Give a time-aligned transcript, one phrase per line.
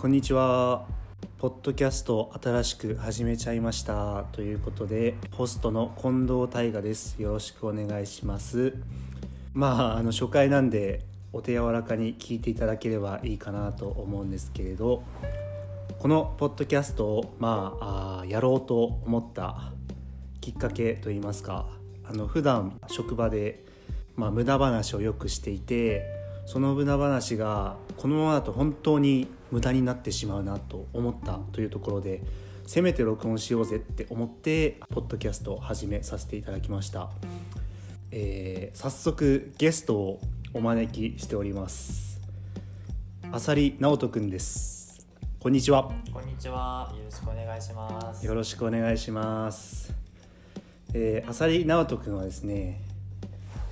[0.00, 0.86] こんにちは。
[1.36, 7.20] ポッドキャストを新しく始めちゃいましたということで、ホストの近藤大我です。
[7.20, 8.72] よろしくお願いします。
[9.52, 11.04] まああの初回なんで
[11.34, 15.02] お手柔らかに聞いていただければいいかなと思うんですけれど、
[15.98, 19.70] このポッドキャストをまあやろうと思った
[20.40, 21.66] きっかけといいますか、
[22.08, 23.66] あの普段職場で
[24.16, 26.19] まあ無駄話をよくしていて。
[26.46, 32.22] その無駄話がこのままだと本当に無駄になってしまうなと思ったというところで
[32.66, 37.10] せめて録音しようぜって思ってポッドキャストを始めさせていただきました、
[38.10, 40.20] えー早速ゲストを
[40.54, 42.20] お招きしております
[43.32, 45.06] 浅利直人くんです
[45.40, 46.92] こんにちはこんにちは。
[46.96, 48.26] よろしくお願いします。
[48.26, 49.94] よろしくお願いします。
[50.92, 52.80] えー、浅利直人君はですね、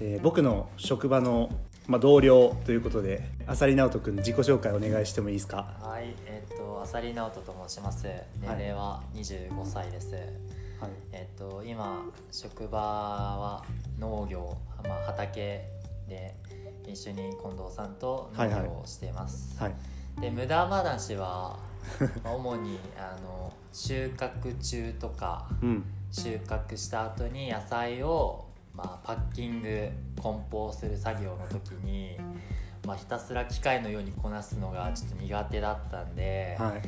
[0.00, 1.50] えー僕の職場の、
[1.88, 5.74] まあ、同僚ということで浅利直人君自己紹介お願いしてもいいですか？
[5.80, 8.06] はい、えっ、と浅利直人と申します。
[8.40, 10.12] 年齢は25歳です。
[10.14, 10.90] はい。
[11.12, 13.64] えっ、と今職場は
[13.98, 15.64] 農業、まあ畑
[16.08, 16.34] で
[16.86, 19.58] 一緒に近藤さんと農はいはい業をしています。
[19.58, 19.74] はい。
[20.20, 21.58] で無駄話は
[22.22, 25.84] まあ主にあの収穫中とかうん。
[26.10, 28.46] 収穫した後に野菜を、
[28.78, 29.90] まあ、パッキング
[30.22, 32.16] 梱包する作業の時に、
[32.86, 36.82] まあ、ひたすら機械のようにこなすのがちょっと苦手だったんで、はい。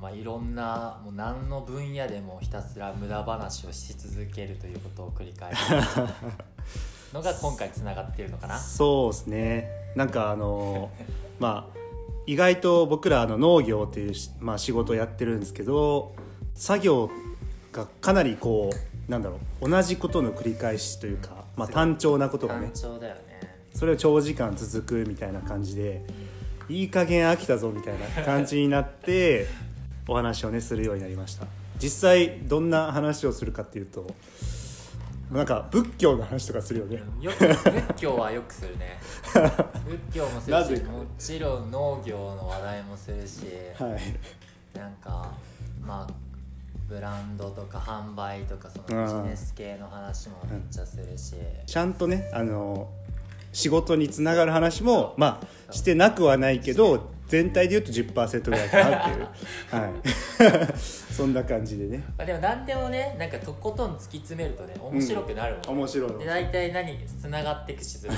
[0.00, 5.72] まあ、いろんなもう何の分野でもひたすら無駄話をし続けるということを繰り返す
[7.14, 8.58] のが今回つながっているのかな？
[8.58, 9.70] そうですね。
[9.94, 10.90] なんかあの
[11.38, 11.78] まあ
[12.26, 16.14] 意外と僕らあの農業っていうし、まあ、仕事をやってるんですけど
[16.54, 17.10] 作業
[17.72, 22.66] がかなりこうなんだろう同じことの繰り返しというか、まあ、単調なことがね。
[22.66, 23.20] 単調だよね。
[23.74, 26.02] それを長時間続くみたいな感じで
[26.68, 29.46] いい加減飽きたぞみたいな感じになって
[30.08, 31.46] お話をねするようになりました。
[31.78, 34.06] 実際どんな話をするかっていうと
[35.30, 37.02] なんか仏教の話とかするよね。
[37.20, 38.98] よく仏教はよくするね。
[39.86, 43.46] 仏教もするしもちろん農業の話題もするし、
[43.78, 44.78] はい。
[44.78, 45.32] なんか
[45.84, 46.25] まあ
[46.88, 51.34] ブランドとか販売とかそのビジネス系の話もめっちゃするし、
[51.66, 52.90] ちゃんとねあの
[53.52, 59.28] 仕事につながる話もまあしてなくはないけど全体で言うと10%ぐらいかなっていう。
[59.70, 60.72] はい。
[61.12, 62.04] そんな感じでね。
[62.16, 66.10] まあ、でも何でもねなんかとことん突き詰めるとね面白くなるもん、ね面白い。
[66.12, 68.08] ので大体何つながっていくしず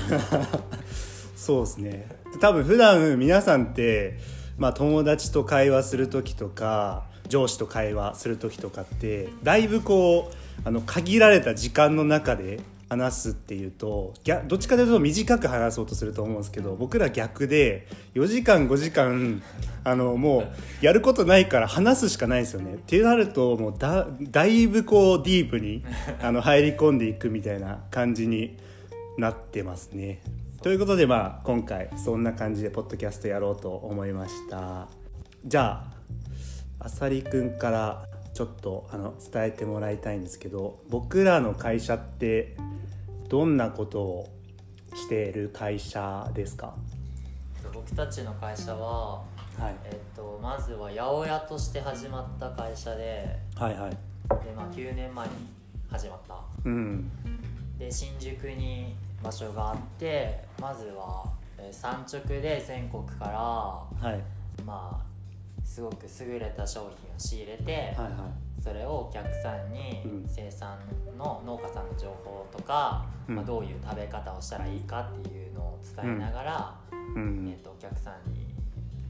[1.35, 2.07] そうですね。
[2.39, 4.19] 多分普段皆さんって、
[4.57, 12.59] まあ、友達と会話する時とか上司と会話する時とかってだいぶこうあの限られた時間の中で
[12.89, 14.15] 話すっていうと
[14.47, 19.43] どっちかというと短く話そうとすると思うんですけど僕ら逆で4時間5時間
[19.83, 20.39] あのも
[20.81, 22.73] うやることないから話すしかないですよね。
[22.73, 25.83] ってなるともうだだいぶこうディープに
[26.21, 28.57] あの入り込んでいくみたいな感じに
[29.17, 30.21] なってますね。
[30.63, 34.89] ということでまあ今回そんな感じでポッドキャストやろうと思いました
[35.45, 35.98] じゃあ
[36.79, 42.55] あさりくんからちょっとあの伝えてもらいたいんですけど僕らの会社って
[43.27, 44.29] どんなことを
[44.95, 46.73] している会社ですか？
[47.73, 49.17] 僕たちの会社は、
[49.57, 49.75] はい。
[49.85, 53.91] えっとまずは八百屋として始まった会社ではいはい。
[53.91, 53.97] で、
[54.55, 55.33] まあ、9年前に
[55.91, 56.35] 始まった。
[56.65, 57.11] うん。
[57.77, 61.25] で新宿に場所があってまずは、
[61.57, 64.21] えー産直で全国からはい。
[64.65, 65.08] まあ
[65.69, 68.61] すごく優れた商品を仕入れて、はいはい。
[68.61, 70.25] それをお客さんにうん。
[70.27, 70.79] 生産
[71.15, 73.35] の農家さんの情報とか、うん。
[73.35, 77.47] まあ、どういう食べ方をしたらいいかっていうのを伝えながら、うん。
[77.47, 78.47] えー、とお客さんに、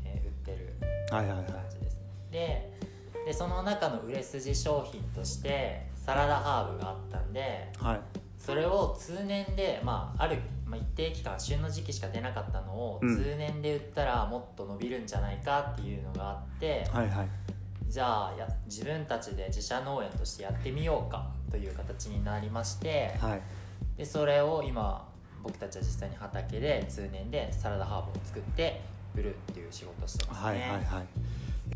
[0.04, 0.74] えー売ってる
[1.16, 1.46] はいはいはい。
[1.46, 2.02] 感じですね。
[2.32, 2.80] で
[3.26, 8.00] でその中の売れ筋商品としてサラダハーブがあったんではい。
[8.38, 13.18] それを通年で、まあ、ある、まあ、一定期間旬の時期しか出なかったのをうん。
[13.18, 17.28] 通年で売ったらもっと伸びるんじゃないかっていうのがあって、はいはい。
[17.88, 23.42] じゃあや自分たちで自社農園としてやってみようかという形になりまして、はい。
[23.98, 25.08] でそれを今
[25.44, 28.82] 僕たちは実際に畑で通年でサラダハーブを作って
[29.16, 30.48] 売るっていう仕事をしてますね。
[30.50, 30.84] はいはいはい。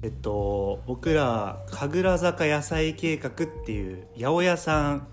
[0.04, 3.34] えっと僕ら神楽坂野菜計画っ
[3.66, 5.08] ていう八百屋さん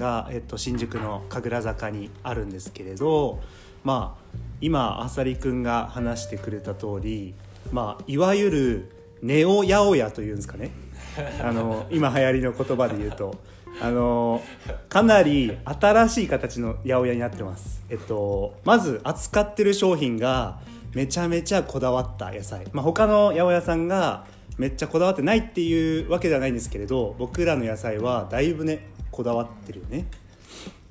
[0.00, 3.38] が、えっと、新宿の神楽坂にあるんですけれど
[3.84, 7.34] まあ今あさりくんが話してくれた通り
[7.70, 8.92] まあいわゆる
[9.22, 10.70] ネオ八百屋というんですかね。
[11.42, 13.36] あの今流行りの言葉で言うと。
[13.80, 14.42] あの
[14.88, 17.82] かなり新しい形の八百屋になってます。
[17.88, 20.58] えっとまず扱ってる商品が
[20.94, 24.24] めちゃめちゃこだわった野菜、まあ、他の八百屋さんが
[24.58, 30.06] めっちゃこだわってないっていうわけではないんですけれど僕らの野菜はだいぶねこだわってるよね。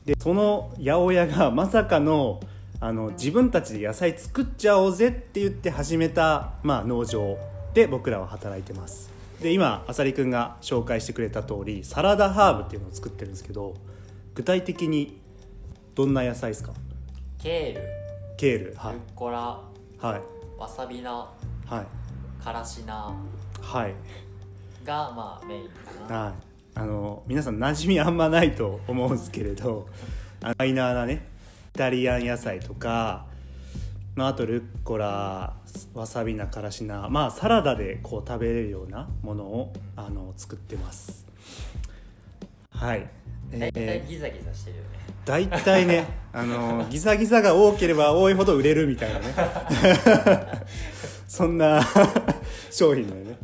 [0.06, 2.40] でその八百屋がまさかの
[2.82, 7.38] あの自分たちで野菜作っちゃおうぜって言って始めた、まあ、農場
[7.74, 9.12] で僕らは働いてます。
[9.42, 13.74] で今あさりくんが紹介してくれた通りサラダハーブっていうのを作ってるんですけど
[14.34, 15.20] 具体的に
[15.94, 16.72] どんな野菜ですか？
[17.38, 17.90] ケール。
[18.38, 18.76] ケール。
[18.78, 18.94] はい。
[18.94, 19.38] ルッコラ。
[19.38, 20.22] はい。
[20.58, 21.12] わさび菜。
[21.12, 21.28] は
[21.82, 22.44] い。
[22.44, 22.94] からし菜。
[23.62, 23.94] はい。
[24.86, 26.24] がまあメインかな。
[26.24, 29.88] はいあの皆さん馴染みあんまないと思うんですけれど
[30.42, 31.28] マイナーなね
[31.76, 33.26] イタリアン野菜とか、
[34.16, 35.54] まあ、あとルッコラ
[35.94, 41.26] わさび菜からし菜まあサラダでこう食べれるようなものをあの作ってます。
[42.72, 43.10] はい。
[43.52, 44.90] 大体えーギザギザしてるよね。
[45.26, 49.34] 大体ねあのギザギザが多ければ多いほど売れるみたいなね。
[51.28, 51.82] そんな
[52.72, 53.38] 商品だよね。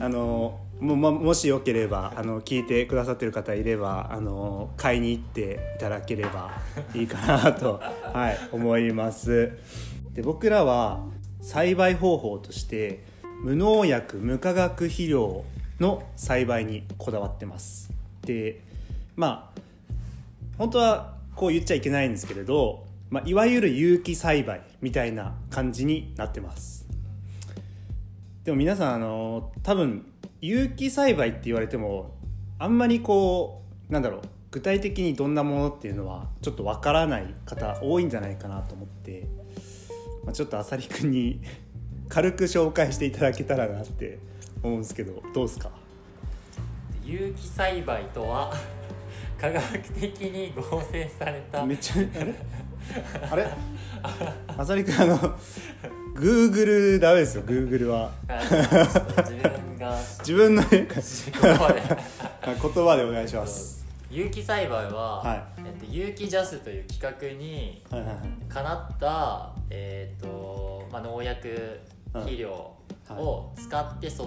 [0.00, 6.52] あのもももしよければあの聞いてくださってる方いればあの買いに行っていただければ
[6.94, 7.80] いいかなと、
[8.12, 9.52] はい、思います。
[10.12, 11.04] で僕らは
[11.40, 13.04] 栽培方法として
[13.42, 15.44] 無農薬無化学肥料
[15.80, 17.92] の栽培にこだわってます。
[18.22, 18.60] で
[19.16, 19.60] まあ
[20.58, 26.86] 本当はこう言っちゃいけないんですけれど、まあ、いわゆる有機栽培みたいな感じになってます。
[28.44, 30.04] でも皆さんあの多分
[30.46, 32.10] 有機栽培って言われても
[32.58, 34.20] あんまりこうなんだろう
[34.50, 39.26] 具体的にどんなものっていうのはちょっとわからない方多いんじゃないかなと思って、
[40.22, 41.40] まあ、ちょっとあさりくんに
[42.10, 44.18] 軽く紹介していただけたらなって
[44.62, 45.70] 思うんですけどどうですか？
[47.02, 48.52] 有機栽培とは
[49.40, 52.34] 科学的に合成されためっちゃあれ？
[53.30, 53.48] あれ？
[54.58, 55.16] あさりくんあの
[56.14, 59.98] グーグルダメですよグーグルは自分が。
[60.20, 61.82] 自分のね言葉で。
[62.44, 63.84] 言葉でお願いします。
[64.10, 68.48] 有機栽培は、はえっと、有機ジャスという企画にはいはいはい。
[68.48, 71.80] かなった、えーとまあ、農薬
[72.12, 72.50] 肥料
[73.10, 74.22] を使って育,、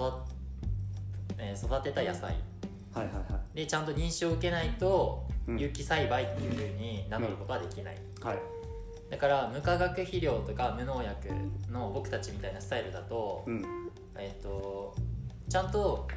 [1.37, 2.35] えー育てた野菜。
[2.93, 3.55] はいはいはい。
[3.55, 5.57] でちゃんと認証を受けないと、うん。
[5.57, 8.56] 有機栽培っていうふうに名乗ることはできない、はい
[9.09, 11.29] だから無化学肥料とか無農薬
[11.71, 13.63] の僕たちみたいなスタイルだと,、うん。
[14.17, 14.95] えっと
[15.49, 16.07] ちゃんと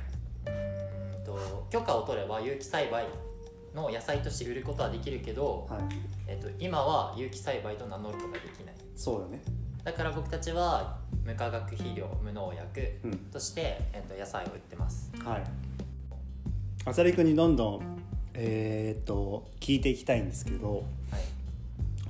[0.47, 3.05] うーんと許可を取れば有機栽培
[3.75, 5.81] の野菜として売ることはできるけど、はい。
[6.27, 8.75] えっと今は有機栽培と名乗ることができない。
[8.97, 9.43] そうだね。
[9.85, 13.17] だから僕たちは無化学肥料無農薬うん。
[13.33, 15.13] として、えっと野菜を売ってます。
[15.25, 15.43] はい。
[16.85, 18.01] あさりくんにどんどん
[18.35, 20.85] えーっと聞いていきたいんですけどはい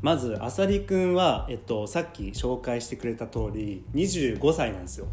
[0.03, 5.07] まずあさりくんは、えっと、さっき紹介してくれた通り25歳なんですよ。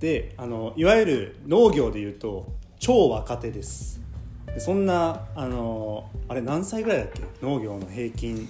[0.00, 4.00] であのいわゆる農業でいうと超若手です。
[4.46, 7.22] でそんなあのあれ何歳ぐらいだっけ？
[7.40, 8.48] 農業の平均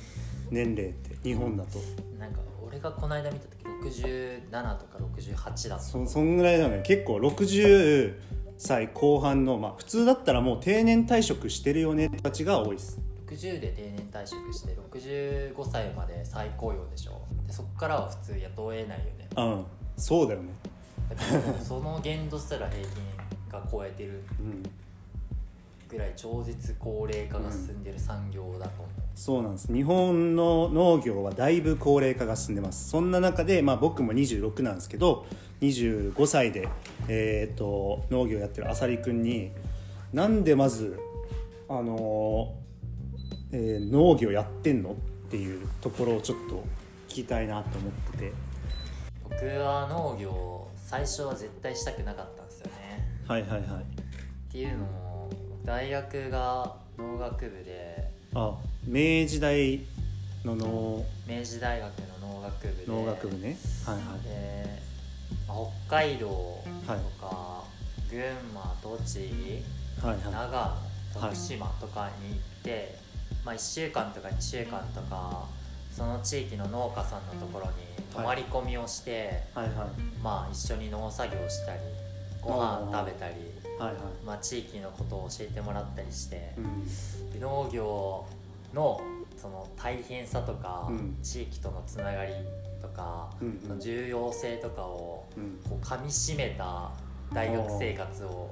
[0.50, 1.78] 年齢って日本だと。
[2.18, 3.64] なんか俺がこの間見た時
[4.00, 6.80] 67とか68だそそんぐらいだよね。
[6.84, 8.14] 結構60
[8.58, 12.98] 歳後半のまあ普通だったらもう定年退職してるよねって人たちが多いです
[13.32, 17.20] 60で定年退職して65歳まで再雇用でしょ。
[17.46, 19.28] でそこからは普通雇えないよね。
[19.36, 19.64] うん。
[19.96, 20.48] そうだよね。
[21.08, 22.90] だからもうその限度すら平均
[23.50, 24.22] が超えてる。
[24.40, 24.62] うん。
[25.88, 29.70] ぐらい超絶高齢化が進んでる産業だと思う、そうなんです。
[29.70, 32.88] 日本の農業はだいぶ高齢化が進んでます。
[32.88, 35.26] そんな中で、まあ、僕も26なんですけど
[35.60, 36.66] 25歳で、
[37.08, 39.50] えー、と農業やってるあさりくんに
[40.14, 40.98] なんでまず、
[41.68, 42.61] あのー
[43.52, 44.92] えー農業やってんの？
[44.92, 44.94] っ
[45.30, 46.64] ていうところをちょっと
[47.08, 48.32] 聞きたいなと思ってて。
[49.22, 53.06] 僕は農業最初は絶対したくなかったんですよね。
[53.26, 53.60] はいはいはい。
[53.60, 53.62] っ
[54.50, 55.30] ていうのも
[55.64, 58.10] 大学が農学部で。
[58.34, 58.56] あ
[58.86, 59.80] 明治大
[60.44, 61.92] の農明治大学
[62.22, 62.84] の農学部で。
[62.86, 63.56] 農学部ね。
[63.86, 64.22] はいはい。
[64.24, 64.64] で、
[65.46, 67.00] まあ北海道とはい。
[67.20, 67.64] か、
[68.10, 68.20] 群
[68.52, 70.24] 馬栃木はいはい。
[70.32, 72.96] 長野徳島とかに行って、
[73.44, 75.46] まあ、1週間とか2週間とか
[75.90, 77.72] その地域の農家さんのところに
[78.12, 79.66] 泊まり込みをして、はい。
[79.66, 79.74] はい
[80.22, 81.80] まあ、一緒に農作業したり
[82.40, 83.34] ご飯食べたり、
[83.78, 84.02] はいはい。
[84.24, 86.84] まあ、地域のことを教えてもらったりしてう、ん。
[87.32, 88.26] で農業
[88.74, 89.00] の
[89.36, 91.16] その大変さとか、うん。
[91.22, 92.32] 地域とのつながり
[92.80, 93.68] とかうんうん。
[93.68, 95.60] の重要性とかをうん。
[95.68, 96.90] こう噛みしめた
[97.32, 98.50] 大学生活を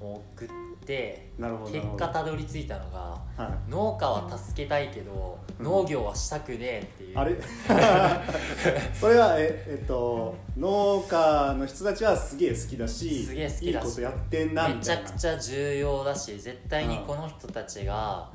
[0.00, 0.48] 送っ
[0.86, 2.98] でなるほど結果たどり着いたのが
[3.36, 7.34] は農家は助けたいけど農業はしたくねえっていう、い、あれ？
[8.94, 18.30] それはええっと農家の人たちはすげえ好きだしすげえ好きだしいいことやってんなみめちゃくちゃ重要だし絶対にこの人たちが、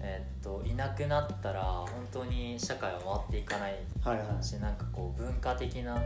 [0.00, 4.42] えっといなくなったら本当に社会は回っていかないはいはい。
[4.42, 6.02] しなんかこう文化的な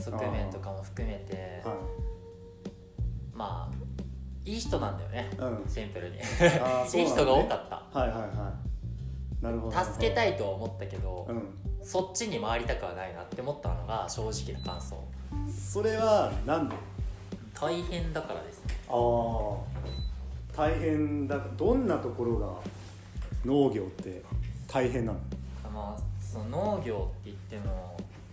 [0.00, 1.74] 側面とかも含めては
[3.34, 3.85] まあ
[4.46, 5.64] いい人なんだよね、うん。
[5.68, 6.18] シンプルに。
[6.18, 7.00] あー そうなんだね。
[7.00, 8.00] いい人が多かった。
[8.00, 8.26] いはいはいは
[9.40, 9.44] い。
[9.44, 11.42] なるほど助けたいとは思ったけど、うん。
[11.82, 14.96] そっちに回りたくはないなって思ったのが正直な感想。
[15.50, 16.76] それはなんで？
[17.54, 18.74] 大変だからですね。
[18.88, 18.96] ああ
[20.56, 22.46] 大変だどんなところが
[23.44, 24.22] 農業って
[24.66, 25.18] 大変なの？
[25.74, 27.74] まあその農業って言っても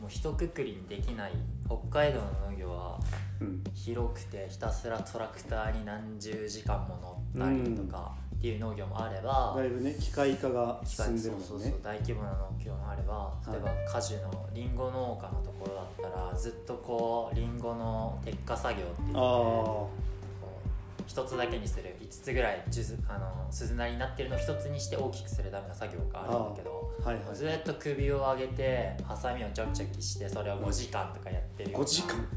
[0.02, 1.32] もう一括りにできない
[1.66, 3.00] 北海道の農業は
[3.40, 3.64] うん。
[3.74, 11.46] 広くてひたすらトラクターに何十時間も乗ったりとかっていう農業もあれば、だいぶね機械化が進んでるもんね。
[11.48, 22.64] そうそうそう大規模な農業もあれば例えば果樹のりんご農家のところだったらずっとこうりんごの摘果作業って言ってあこう一つだけにする5つぐらい
[23.08, 27.36] あの鈴なりになってるのを一つにして大きくするための作業があるんだけどあはいはい。
[27.36, 31.86] ずっと首を上げてハサミをチョキチョキしてそれを5時間とかやってるような。
[31.86, 32.28] 5時間？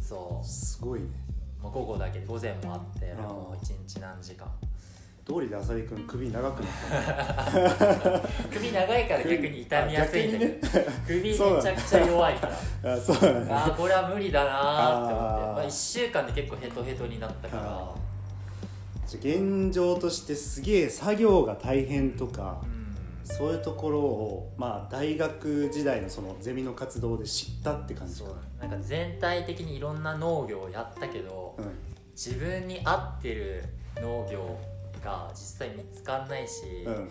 [0.00, 1.06] そすごいね。
[1.60, 4.46] うもう午後だけで午前もあってもう1日何時間。
[5.26, 7.58] 通りで浅利君首長くなった。
[7.58, 10.68] ね 首長いから逆に痛みやすいんだけど、
[11.06, 12.48] 首めちゃくちゃ弱いか
[12.82, 12.94] ら。
[12.94, 13.52] あそうだね。
[13.52, 15.42] ああこれは無理だなーって思って。
[15.42, 15.52] あー。
[15.54, 17.94] まあ、1週間で結構ヘトヘトになったから。
[19.12, 22.60] 現状としてすげえ作業が大変とか。
[22.64, 22.79] うん
[23.30, 31.64] そういうところをまあ大学時代のそのゼミの活動で知ったって感じそかうなんか全体的にいろんな農業をやったけど、うん。
[32.12, 33.64] 自分に合ってる
[33.96, 34.58] 農業
[35.02, 37.08] が実際見つかんないし、うん。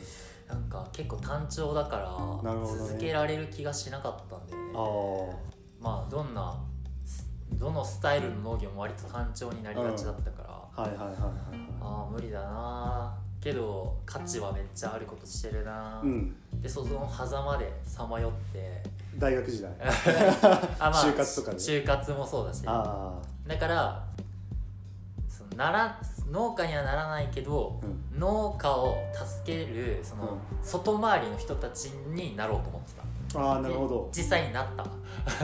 [0.50, 6.60] なんか結構単調だから続けられる気がしなかったんだよねあまあどんな
[7.54, 11.30] どのスタイルの農業も割と単調になりがちだったから、あはいはいはいはいは
[11.82, 16.36] ああ無理だなけど価値はめっちゃあることしてるな、いうん。
[16.62, 18.84] でその狭間でさまよって。
[19.18, 19.72] 大学時代。
[20.80, 21.58] あ、 就活とかで。
[21.58, 22.64] 就活もそうだし。
[22.66, 23.14] あ
[23.48, 24.06] だから
[25.28, 27.80] そのなら農家にはならないけど、
[28.16, 33.40] う農家を助けるその、外回りの人たちになろうと思ってた。
[33.40, 34.10] あああなるほど。
[34.12, 34.86] で実際になった。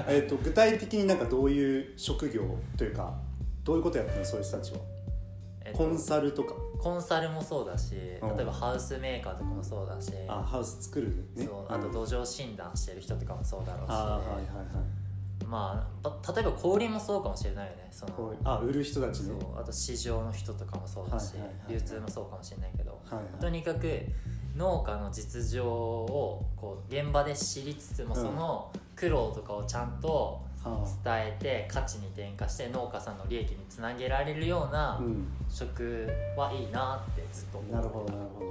[0.08, 2.44] えっと具体的になんかどういう職業
[2.78, 3.14] というか
[3.64, 4.80] どういうことやってるのそういう人たちは？
[5.64, 6.54] えコンサルとか？
[6.78, 8.42] コンサルもそうだし例うん。
[8.42, 11.46] えばハウスメーカーとかもそうだしあハウス作るね。
[11.46, 14.66] そうあとうん土壌診断してる人とかもそうだろうし、はいはいはい
[15.48, 19.36] まあば例えば小売りもそうかもしれないよねそのあ売る人たちね。
[19.40, 21.36] そうあと市場の人とかもそうだし、
[21.70, 23.26] 流通もそうかもしれないけど、はいはい。
[23.40, 24.02] とにかく
[24.56, 28.22] 農家の実情をこう現場で知りつつもうん。
[28.22, 30.45] その苦労とかをちゃんとあ
[31.04, 35.28] 伝えて価値に転嫁して農家さんの利益につなげられるようなあうん。
[35.50, 38.46] 職はいいなってずっと思ってたなるほどなるほど。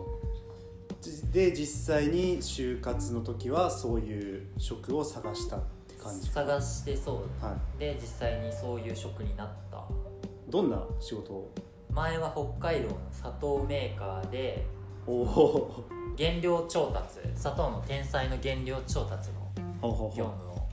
[1.01, 7.45] じで実際に就活の時はそういう職を探したって感じか探してそう。
[7.45, 9.79] はで実際にそういう職になった。
[9.79, 9.81] い
[10.49, 11.51] どんな仕事を？
[11.91, 14.65] 前は北海道の砂糖メーカーで
[15.07, 15.85] おお。
[16.17, 19.31] 原料調達砂糖の天才の原料調達
[19.83, 20.69] の業務を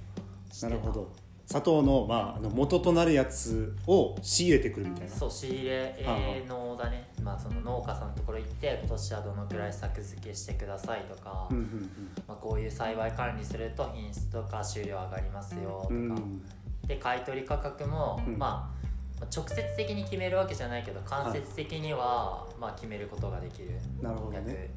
[0.52, 0.68] してた。
[0.68, 1.10] うなるほど
[1.52, 5.14] 砂糖の,、まあ、あの元となるやつを仕入れてくるみたいな。
[5.14, 11.90] そう仕入れ営農だね、まあ、その農家さんのところ行って今年はどのくらい作付けしてくださいとか、うんうん
[12.26, 16.12] まあ、こういう栽培管理すると品質とか収量上がりますよとか、うん。
[16.12, 16.42] うん
[16.88, 18.38] で買い取り価格も、うん。
[18.38, 18.82] まあ
[19.20, 23.70] まあ直接的に決めるわけじゃないけど間接的には、まあ、決めることができる
[24.02, 24.70] なるほど役にいね、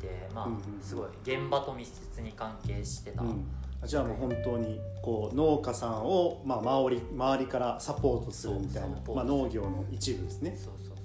[0.00, 0.60] て、まあ、うんうん。
[0.80, 3.44] すごい現場と密接に関係してた、うん、
[3.86, 10.56] じゃあもう本当にこう農家さんを、まあ、周り周りからサポートするみたいなまあ、農業の一部ですね。
[10.56, 11.02] そうそうそ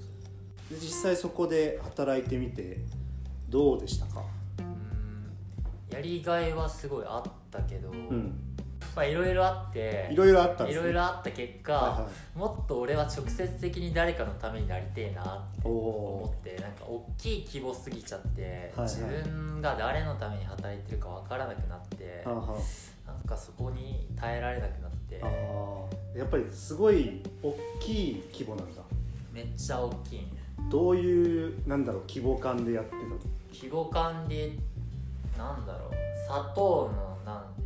[0.71, 0.79] う。
[0.79, 2.79] で実際そこで働いてみて
[3.49, 4.23] どうでしたか？
[4.59, 5.95] うん。
[5.95, 8.48] やりがいはすごいあったけど、うん
[8.95, 10.81] まあいろいろあっていろいろあったんですね。
[10.81, 12.37] いろいろあった結果、はいはい。
[12.37, 18.95] もっと俺は直接的に誰かのためになりてえなってお思おってなんか大きい規模すぎちゃって、はいはい。
[18.95, 22.59] 自分が誰のために働いてるか分からなくなって、はあは
[23.07, 25.21] なんかそこに耐えられなくなって。
[26.15, 28.81] やっぱりすごい大きい規模なんだ。
[29.31, 30.27] めっちゃ大きい。
[30.69, 33.17] どういうなんだろう規模感でやってたの？
[33.53, 34.51] 規模感で
[35.37, 35.93] なんだろう
[36.27, 37.58] 砂糖のなん、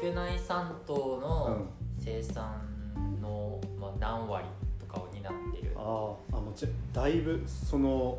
[0.00, 1.66] 国内産糖の
[2.02, 2.62] 生産
[3.20, 4.46] の、まあ、何割
[4.78, 5.72] とかを担ってる。
[5.76, 8.18] あーあもうちだいぶその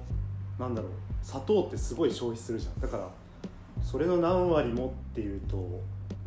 [0.60, 0.92] なんだろう
[1.24, 2.80] 砂糖ってすごい消費するじゃん。
[2.80, 3.10] だから
[3.84, 5.82] それの何割もっていうとも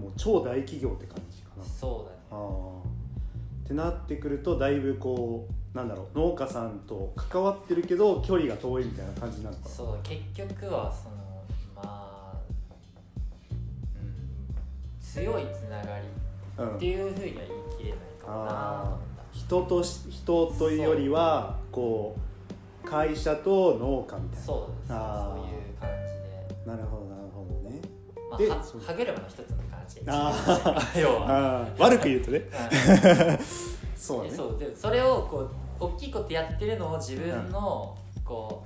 [0.08, 1.64] う超大企業って感じかな。
[1.64, 2.18] そうだね。
[2.32, 2.78] あー。
[3.64, 9.68] ってなってくるとだいぶこうなんだろう農家さんと関わってるけど距離が遠いみたいな感じなのかな。
[9.68, 11.23] そう結局はその
[15.14, 16.04] 強いつながり
[16.58, 17.36] うんっていうふうには言い
[17.78, 22.16] 切れないかもなと思った人とし人というよりはこ
[22.84, 24.44] う会社と農家みたいな。
[24.44, 27.80] そうですそういう感じで、なるほどなるほどね。
[28.30, 28.50] まあ、はで
[28.86, 31.68] 歯車の一つの感じあ 要は。
[31.78, 33.38] 悪く言うとねうん
[33.96, 38.64] そうだねそうでそれをこう大きいことやってるのを自分のこ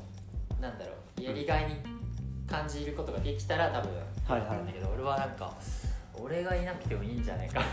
[0.59, 1.77] うなんだろうやりがいに
[2.47, 3.91] 感じることができたら多分
[4.27, 5.55] はいはいなんだけど、俺はなんか
[6.21, 7.61] 俺がいなくてもいいんじゃないか。
[7.61, 7.67] な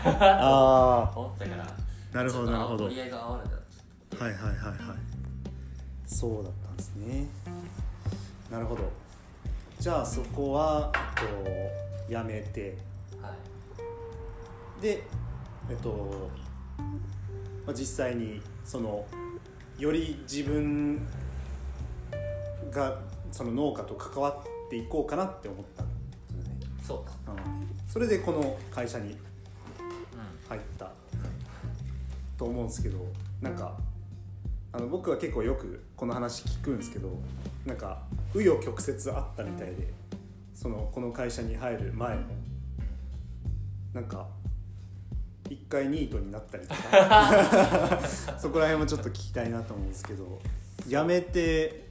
[1.02, 1.64] あと思ったから。
[1.64, 2.86] あなるほどなるほど。
[2.86, 5.16] 合いが合わなかっはいはいはい
[6.06, 7.26] そうだったんですね。
[8.50, 8.82] なるほど。
[9.78, 12.78] じゃあそこはえっとやめて。
[13.20, 13.34] たは
[14.78, 14.82] い。
[14.82, 15.02] で
[15.68, 16.30] えっと、
[17.66, 19.04] まあ、実際にその
[19.78, 21.06] より自分
[22.70, 23.00] が
[23.32, 25.84] その農家と関わっていこうかなって思った
[26.86, 29.16] そうだうん、それでこの会社にう
[30.48, 30.90] 入った。
[32.36, 32.98] と思うんですけど
[33.40, 33.76] なんか
[34.72, 37.08] あの僕は結構よくこの話聞くんですけど
[37.64, 38.02] なんか
[38.34, 39.92] 紆余曲折あったみたいで
[40.54, 42.22] そのこの会社に入る前も
[43.94, 44.26] なんか
[45.48, 48.00] 一回ニートになったりとか。
[48.38, 50.40] そこら辺もちょっと聞きたいなと思うんですけど
[50.86, 51.85] 辞めて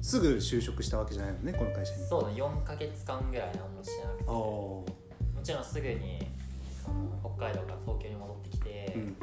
[0.00, 2.02] すぐ就職したわけじゃないのねこの会社に。
[2.02, 4.24] んそうだ4か月間ぐらい何もしてなくて。
[4.24, 4.84] も
[5.42, 6.26] ちろんすぐに
[6.84, 9.16] その北海道から東京に戻ってきて、うん。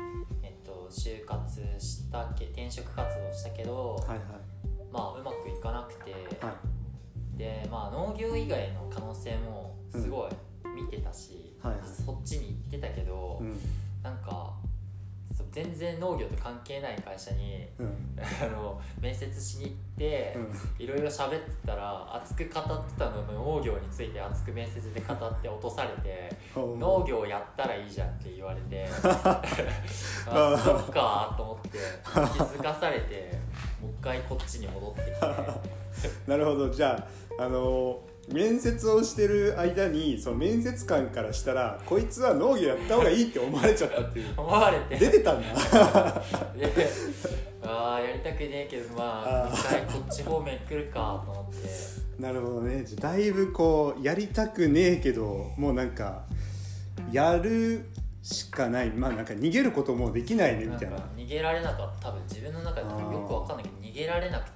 [0.43, 4.19] えっと、就活したけ転職活動したけど、はいはい。
[4.91, 6.11] まあうまくいかなくて、
[6.45, 6.53] は
[7.35, 7.37] い。
[7.37, 10.31] でまあ農業以外の可能性もすごい
[10.75, 11.83] 見てたし、はいはい。
[11.87, 13.57] そっちに行ってたけど、うん。
[14.03, 14.53] なんか
[15.55, 17.95] 全然農業と関係ない会社にうん。
[18.17, 20.37] あの面接しに行って、
[20.79, 26.75] いろいろ喋ってたら熱く語ってたの農業について熱く面接で語って落とされてう。
[26.75, 29.41] ん農業やったらいいじゃんって言われて あ
[30.57, 33.31] そっかと思って気づかされて
[33.81, 36.09] もう一回こっちに戻ってきて。
[36.27, 36.69] なるほど。
[36.69, 37.07] じゃ
[37.39, 44.33] ああの面接をしてる間にその面接官からしたらこいつは農業やった方がいいって思われちゃったっていう。
[44.35, 44.97] 思われて。
[44.97, 45.47] 出てたんだ。
[46.57, 46.89] で
[47.63, 52.21] ああやりたくねえけどまああー一回こっち方面来るかと思って。
[52.21, 52.83] なるほどね。
[52.99, 56.23] だいぶこうやりたくねえけどもうなんか
[57.11, 57.85] やる
[58.23, 58.89] しかない。
[58.89, 60.97] まあなんか逃げることもできないねみたいな。
[61.15, 62.09] 逃げられなかった。
[62.09, 64.54] 多分自分の中でよくわかんないけど逃げられなくて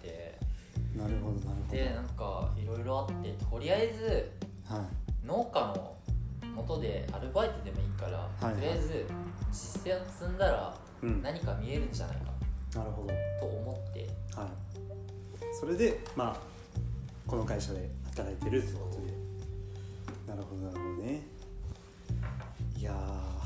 [1.00, 1.76] なるほどなるほど。
[1.76, 4.32] でなんかいろいろあってとりあえず
[4.74, 5.28] はい。
[5.28, 5.96] 農家の
[6.56, 8.14] 元でアルバイトでもいいから、い
[8.46, 8.56] はい。
[8.56, 9.06] とりあえず
[9.52, 11.22] 実践積んだらうん。
[11.22, 12.24] 何か見えるんじゃないか。
[12.80, 13.14] なるほど。
[13.40, 14.08] と思って。
[14.36, 14.48] はい。
[15.60, 16.38] それでまあ
[17.28, 19.14] この会社で働いてるってことで。
[20.28, 21.22] なるほどなるほどね。
[22.78, 23.40] いやー。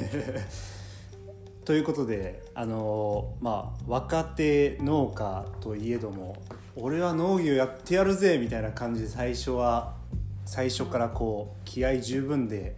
[1.64, 6.36] ということであのーまあ若手農家といえども
[6.82, 9.94] 俺は農業やってやるぜみたいな感じで最初は
[10.46, 12.74] 最初からこう気合十分で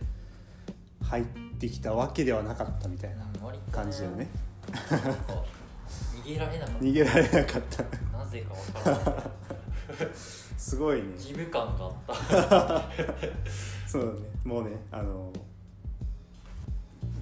[1.02, 1.24] 入っ
[1.58, 3.24] てきたわけではなかったみたいな
[3.70, 4.28] 感じだよね。
[6.24, 7.84] 逃げられなかっ逃げられなかった。
[7.84, 8.54] たなぜか
[8.90, 9.30] わからない。
[10.14, 11.04] すごいね。
[11.14, 13.08] 義務感があった。
[13.86, 14.18] そうだね。
[14.44, 15.32] もうねあの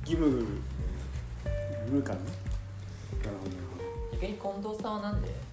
[0.01, 0.47] 義務義
[1.87, 2.33] 務感ね。
[3.23, 5.50] なるほど逆に近藤さんはなんで？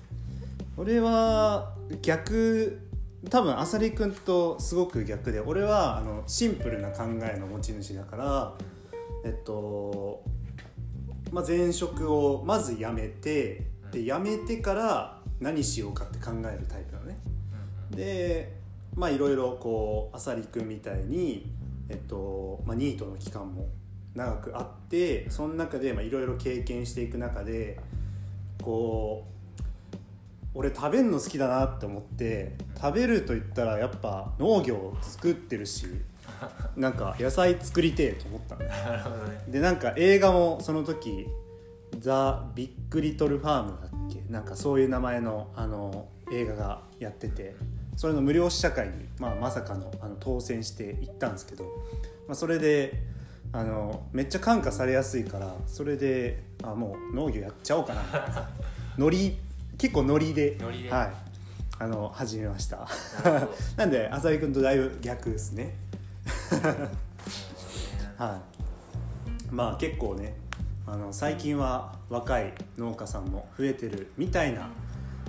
[0.77, 2.79] 俺は逆
[3.29, 8.53] 多分浅利君とすごく逆で俺はあのシンプルな考えの持ち主だから
[9.25, 10.23] えっと、
[11.31, 17.17] まあ、前職をまず辞めてで辞めてから何しようかって考えるタイプなのね。
[17.89, 18.55] で
[18.95, 21.51] まあいろいろこう浅利君みたいに、
[21.89, 23.67] えっとまあ、ニートの期間も
[24.13, 27.79] 長くあってその中でまあいろいろ経験していく中で
[28.61, 29.36] こう
[30.53, 35.85] 俺食べるの好きだなって思って食べると言ったらやっぱ農業作ってるし
[36.75, 38.61] なんか野菜作りてえと思ったの。
[38.63, 39.43] ねなるほどね。
[39.47, 41.27] でなんか映画もその時
[41.99, 44.21] 「ザ・ビッグ・リトル・ファーム」だっけ？
[44.31, 47.55] なんかそういう名前のあの映画がやってて
[47.95, 51.63] それの無料試写会に、まあ、まさかのあの当選して行ったんですけど、
[52.27, 53.01] まあ、それで
[53.53, 58.03] あのめっちゃ感化されやすいからそれであもう農業やっちゃおうかな
[58.97, 59.37] ノリ
[59.77, 60.89] 結構ノリでノリで。
[60.91, 61.13] はい。
[61.79, 62.87] あの始めました。
[63.77, 65.75] な んで浅井君とだいぶ逆ですね。
[68.17, 68.41] は
[69.51, 69.53] い。
[69.53, 70.35] まあ結構ね
[70.87, 74.69] あの最近は若い農家さんも増えてるみたいな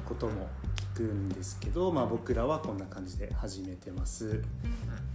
[0.07, 0.49] ことも
[0.95, 4.43] 聞くんですけど、まあ、僕らはこんな感じで始めてます。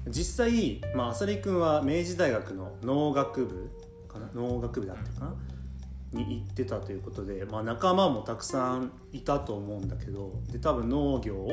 [0.07, 3.69] 実際、まあ、浅利君は明治大学の農学部
[4.07, 4.29] かな？
[4.35, 5.33] 農学部だったかな？
[6.13, 11.51] に行ってたということで、まあ、仲間もたくさんいたと思うんだけどで多分農業を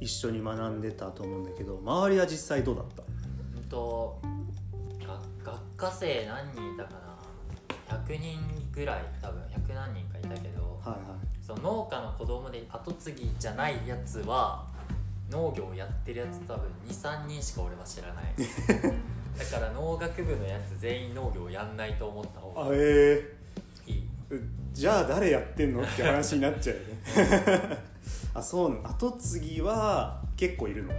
[0.00, 3.02] 一緒に学んでたと思うんだけど周りは実際どうだった？
[3.56, 4.20] うんと
[5.00, 6.90] 学学科生何人いたか
[7.88, 8.38] な？100人
[8.72, 11.00] ぐらい多分100何人かいたけどはいはい。
[11.46, 14.66] その農家の子供で後継ぎじゃないやつは
[15.30, 18.24] 農業をやってるやつ多分23人しか俺は知らない。
[19.38, 22.74] だから農学部のやつ全員農業やんないと思った方あが。
[22.74, 23.24] えいいー、
[24.72, 25.82] じゃあ誰やってんの？
[25.82, 27.78] って話になっちゃうよね。
[28.34, 28.88] あそうなの。
[28.88, 30.92] 後継ぎは結構いるの？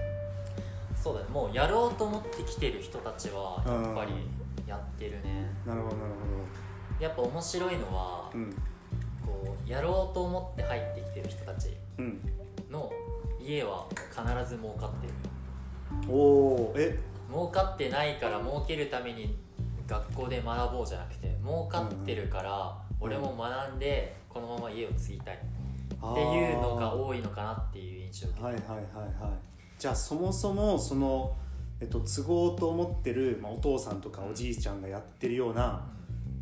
[0.96, 1.28] そうだね。
[1.30, 4.12] もうやろうと思ってきてる人たちはやっぱり
[4.68, 5.52] やってるね。
[5.66, 6.10] なるほどなる
[7.00, 8.52] やっぱ面白いのはほどうん。
[9.26, 12.22] こうやろうと思って入ってきてる人たちうん。
[12.72, 12.92] の
[13.40, 15.14] 家は必ず儲かってる。
[16.10, 16.98] おおえ？
[17.30, 19.38] 儲かってないから儲けるために
[19.88, 25.36] 学校で学ぼうじゃなくて儲かってるから俺も学んでこのまま家を継ぎたい。
[25.36, 28.76] っていうのが多いのかなっていう印象はいはいはい
[29.20, 29.80] はい。
[29.80, 31.36] じゃあそもそもその、
[31.80, 35.88] えっと、都合と思ってる、まあ、お父さんとかおじいちゃんがやってるような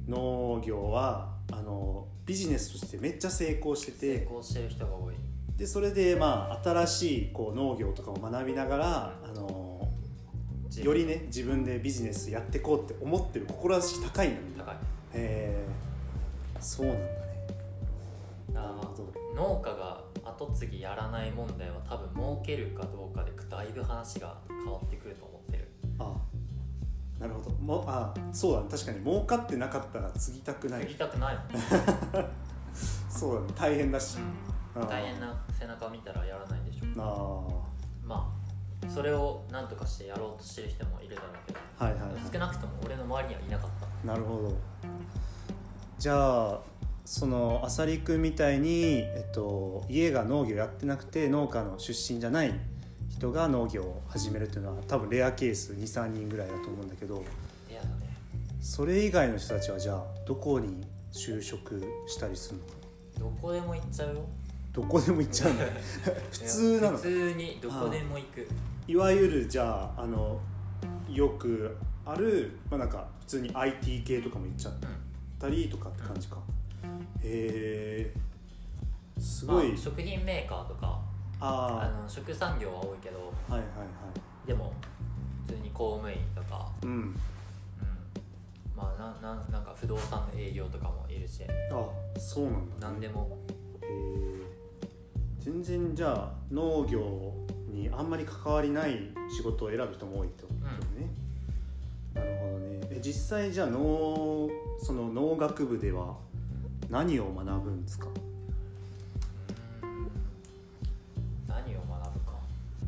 [0.07, 5.15] 農業はあのビジネスとしてめっちゃ成功して成て功してる人が多い。
[5.57, 9.87] でそれでまあ新しいこう農業とかを学びながらあの
[10.75, 14.75] よりね自分でビジネスやっていこうって思ってる志高いんだみんな高い。
[14.75, 14.79] へ
[15.13, 15.92] え
[16.63, 17.33] そうなんだね。
[19.35, 25.67] 農家が後継ぎやらない問題は多分儲けるかどうかでだいぶ話が変わってくると思ってる。
[25.99, 26.15] あ
[27.19, 27.51] なるほど。
[27.57, 28.67] もあそうだね。
[28.69, 29.03] 確かに。
[29.03, 30.81] 儲かってなかったら継ぎたくない。
[30.81, 31.45] 継ぎたくないもん
[33.09, 33.47] そうだね。
[33.55, 34.17] 大変だし、
[34.87, 37.63] 大変な背中見たらやらないでしょ。
[38.03, 38.33] あま
[38.85, 41.59] あそれを何とかしてやろうとしてる人もいるだろうけど。
[41.79, 43.85] ーはいはい、は少なくとも俺の周りにはいなかった。
[43.85, 44.72] い、なるほど
[46.03, 46.59] じゃあ
[47.05, 52.53] その浅利君みたいに、えっと、家が農業やってなくて農家の出身じゃない
[53.09, 57.23] 人が農業を始めるっていうのは多分レアケース23人ぐらいだと思うんだけど
[57.69, 57.93] レアだね
[58.59, 62.59] それ以外の人たちはじゃあどこに就職したりする
[63.23, 63.31] の？
[63.31, 64.25] どこでも行っちゃうよ。
[64.73, 65.63] どこでも行っちゃうんだ
[66.31, 66.97] 普通なの？
[66.97, 68.45] 普通にどこでも行く。
[68.89, 70.37] いわゆるじゃああの
[71.09, 74.69] よくある、まあ、なんか普通に IT 系とかも行っちゃ
[75.43, 76.37] ったりとかって感じか、
[77.21, 78.13] へえ
[79.19, 81.01] すごい、まあ、食品メーカーとか
[81.39, 83.83] ああの食産業は多いけどあはいはいは
[84.45, 84.47] い。
[84.47, 84.73] でも
[85.45, 86.89] 普通に公務員とか、うん。
[86.89, 87.15] うん、
[88.75, 91.43] まあなななんか不動産の営業とかもいるし。
[91.71, 93.37] あそうなんだ、ね、何でも。
[93.81, 93.89] へえ
[95.39, 97.33] 全然じゃあ農業
[97.67, 100.61] にあんまり関わりない仕事を選ぶ人も多いってことね、
[102.13, 102.87] なるほどね。
[102.91, 104.49] え実際じゃあ農
[104.81, 106.15] その農学部では
[106.89, 108.07] 何を学ぶんですか？
[109.83, 110.07] うん
[111.47, 112.33] 何を学ぶか。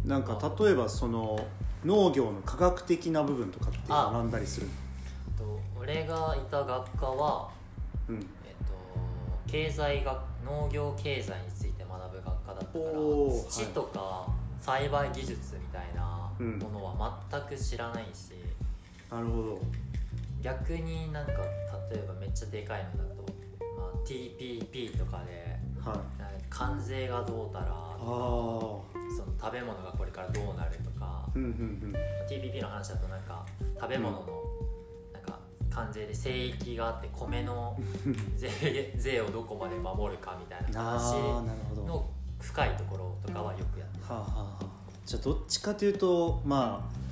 [0.05, 1.39] なんか例えばその
[1.83, 4.11] 農業の科学的な部分とかってあ。
[4.13, 4.67] 学んだりする
[5.37, 7.49] と俺がいた学科は、
[8.09, 8.15] うん。
[8.15, 8.21] えっ
[8.67, 8.73] と、
[9.47, 12.91] 経済学農業経済について学ぶ学科だったから
[13.49, 14.27] 土とか
[14.59, 16.59] 栽培技術みたいなうん。
[16.59, 18.33] ものは全く知らないし、
[19.09, 19.61] なるほど
[20.45, 21.31] 逆になんか
[21.91, 23.23] 例えばめっちゃでかいのだと、
[23.77, 25.97] まあ、TPP とかではい。
[26.49, 31.95] 関税がどうたらとかああその食べ物がこれからどうなるとかうんうん
[32.29, 33.43] TPP の話だとなんか
[33.75, 34.27] 食べ物の
[35.13, 37.77] なんか関税で聖域があって米の
[38.37, 41.13] 税税をどこまで守るかみたいうんな話
[41.87, 42.07] の
[42.39, 44.03] 深いところとかはよくやってる。
[44.09, 44.65] あはあはあ。
[45.05, 47.04] じゃあどっちかというとまあ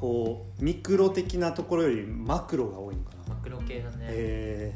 [0.00, 3.34] こうミクロ的なところよりマクロが多いのかな。
[3.34, 4.74] マクロ系だね、え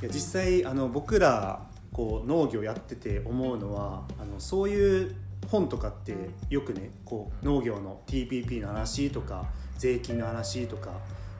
[0.00, 0.04] ー。
[0.04, 5.14] いや実際あの僕らこう農業やってて思うのはあのそういう
[5.48, 6.16] 本とかって
[6.48, 9.46] よくねこう農業の TPP の話とか
[9.78, 10.90] 税金の話とか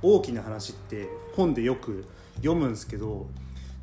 [0.03, 3.29] 大きな話って本でよく読むんですけど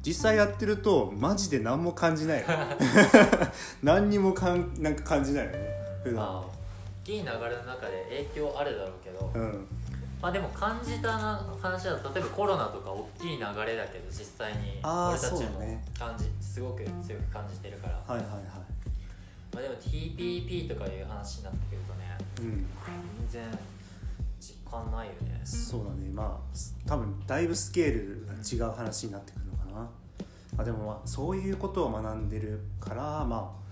[0.03, 2.45] 実際やってるとマジで何も感じない
[3.83, 5.57] 何にもかんなんか感じないよね
[6.03, 6.15] 普段。
[6.15, 6.56] まあ
[7.07, 9.67] いい流れの中で影響あるだろうけど、うん。
[10.21, 15.61] まあでも感じたな話だと例えばコロナとか大きい流れだけど実際に俺たちも
[15.97, 18.43] 感じ、すごく強く感じてるから、はいはいはい。
[19.53, 22.67] まあ、でも TPP とかいう話になってくるとねうん。
[23.29, 23.59] 全然
[24.39, 25.41] 実感ないよね。
[25.45, 26.09] そうだね。
[26.13, 29.89] まあす多分だいぶスケールが違う話になってくるのかな、
[30.57, 33.66] あ、でもまあそういうことを学んでるからまあ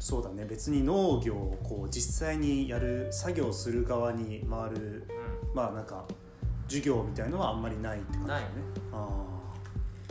[0.00, 0.46] そうだね。
[0.46, 5.06] 別に農業をこう実際にやる作業する側に回る
[5.52, 6.04] うまあなんか
[6.66, 8.40] 授業みたいのはあんまりないって感じだ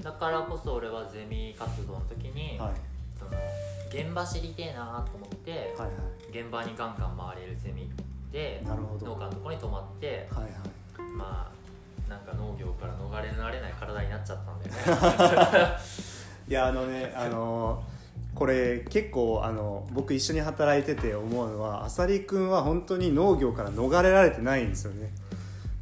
[0.03, 2.73] だからこそ俺はゼミ活動の時に、あはい。
[3.17, 3.31] その
[3.89, 5.89] 現場知りてえなと思って、はいは
[6.29, 7.89] 現場にガンガン回れるゼミ
[8.31, 8.75] で農
[9.15, 10.51] 家のところに泊まってはいはい。
[11.17, 15.77] まあなんか農業から逃れられない体になっちゃったんだよね。
[16.47, 17.83] いやあのねあの
[18.39, 25.11] これ結構あの僕一緒に働いてて思うのはあさりくんは本当に農業から逃れられてないんですよね。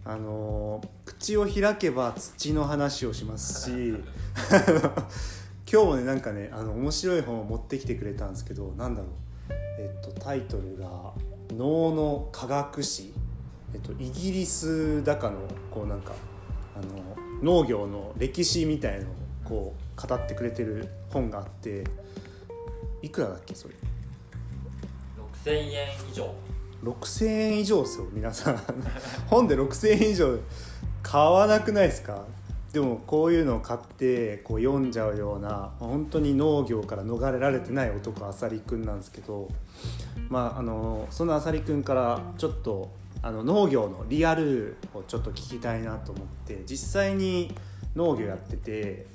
[0.04, 3.94] あの口を開けば土の話をしますし
[5.72, 9.12] 今日もねなんかねあの面白い本を持ってきてくれたんですけどなんだろう。
[9.78, 11.14] えっとタイトルが
[11.56, 13.14] 「脳の科学史」
[13.76, 16.14] えっとイギリスだかのこうなんか
[16.76, 19.14] あの農業の歴史みたいのを
[19.46, 21.84] こう語ってくれてる本があって
[23.02, 23.76] いくらだっけそれ
[25.46, 26.34] ？6000円以上。
[26.84, 28.58] 6000円以上ですよ皆さん。
[29.28, 30.38] 本で6000円以上
[31.02, 32.24] 買わなくないですか？
[32.74, 39.48] でもこういうのを買ってこう読んじゃうような本当に農業から逃れられてない男あさりくんなんですけど
[40.30, 42.90] まああのそのあさりくんからちょっと
[43.24, 47.56] あの農業のリアルをちょっと聞きたいなと思って実際に
[47.96, 49.08] 農業やってて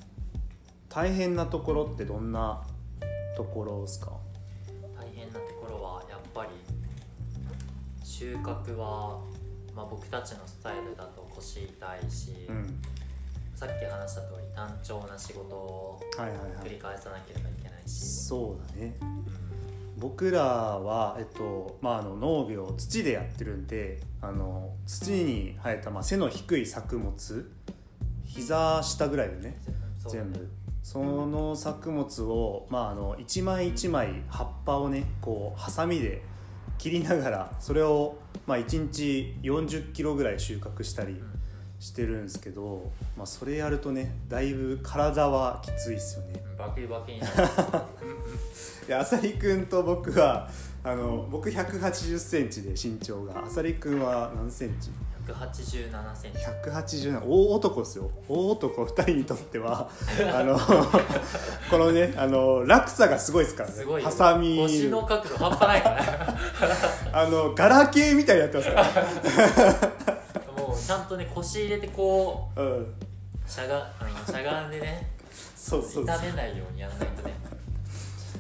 [0.88, 2.62] 大変なところってどんな
[3.42, 4.12] ところですか？
[4.96, 6.50] 大変なところはやっぱり
[8.04, 9.20] 収穫は、
[9.74, 12.80] まあ、僕たちのスタイルだと腰痛いし、うん。
[13.56, 16.66] さっき話した通り単調な仕事をはいはいはい。
[16.66, 17.90] 繰り返さなければいけないし、
[18.26, 18.96] そうだね。
[19.00, 19.24] うん。
[19.98, 27.50] 僕らは、えっとまあ、あの農業を土でやってるんであの土に生えた、まあ、背の低い作物
[28.24, 29.58] 膝下ぐらいでね。
[30.08, 30.48] 全部
[30.82, 36.22] その作物を、まあ、あの一枚一枚葉っぱをねこうハサミで
[36.78, 38.16] 切りながらそれを、
[38.46, 41.42] まあ、1日40キロぐらい収穫したりうん
[41.82, 46.40] してるんですけど、まあ、それやるとねだいぶ体はきついですよね。
[46.56, 47.26] バキバキにな
[48.86, 48.94] る。
[49.00, 50.48] 浅利君と僕は
[50.84, 53.44] あの僕1 8 0センチで身長が。
[53.46, 54.90] 浅利君は何センチ？
[55.26, 58.10] 187センチ ?187 大男ですよ。
[58.28, 59.88] 大男2人にとっては
[60.34, 60.58] あの
[61.70, 63.74] このねあの落差がすごいですからね。
[63.74, 64.08] すごいよ。
[64.08, 64.58] ハサミ。
[64.58, 66.08] 腰の角度半端ないからね。
[67.12, 68.84] あのガラケーみたいになってますから、
[70.66, 72.94] もうちゃんとね腰入れてこううん、
[73.46, 75.10] しゃがあのしゃがんでね
[75.54, 77.34] そうそう痛めないようにやらないとね。